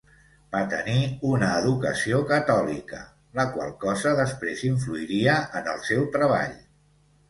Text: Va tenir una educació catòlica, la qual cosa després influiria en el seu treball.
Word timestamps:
Va 0.53 0.61
tenir 0.69 0.95
una 1.31 1.49
educació 1.57 2.23
catòlica, 2.33 3.03
la 3.43 3.47
qual 3.55 3.77
cosa 3.87 4.17
després 4.25 4.67
influiria 4.75 5.41
en 5.63 5.75
el 5.77 5.89
seu 5.93 6.07
treball. 6.19 6.63